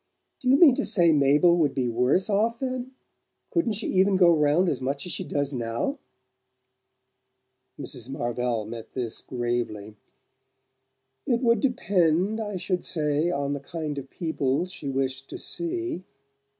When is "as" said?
4.67-4.81, 5.05-5.11